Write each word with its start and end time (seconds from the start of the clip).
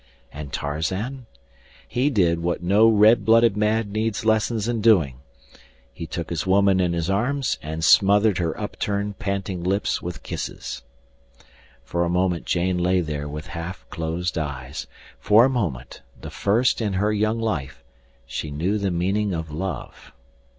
And 0.33 0.51
Tarzan? 0.51 1.27
He 1.87 2.09
did 2.09 2.39
what 2.39 2.63
no 2.63 2.87
red 2.89 3.23
blooded 3.23 3.55
man 3.55 3.91
needs 3.91 4.25
lessons 4.25 4.67
in 4.67 4.81
doing. 4.81 5.19
He 5.93 6.07
took 6.07 6.31
his 6.31 6.47
woman 6.47 6.79
in 6.79 6.93
his 6.93 7.07
arms 7.07 7.59
and 7.61 7.83
smothered 7.83 8.39
her 8.39 8.59
upturned, 8.59 9.19
panting 9.19 9.63
lips 9.63 10.01
with 10.01 10.23
kisses. 10.23 10.81
For 11.83 12.03
a 12.03 12.09
moment 12.09 12.47
Jane 12.47 12.79
lay 12.79 13.01
there 13.01 13.27
with 13.29 13.45
half 13.53 13.87
closed 13.91 14.39
eyes. 14.39 14.87
For 15.19 15.45
a 15.45 15.49
moment—the 15.49 16.31
first 16.31 16.81
in 16.81 16.93
her 16.93 17.13
young 17.13 17.39
life—she 17.39 18.49
knew 18.49 18.79
the 18.79 18.89
meaning 18.89 19.35
of 19.35 19.51
love. 19.51 20.13